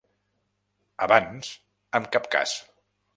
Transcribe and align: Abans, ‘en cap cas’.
Abans, 1.07 1.51
‘en 1.99 2.09
cap 2.17 2.31
cas’. 2.37 2.57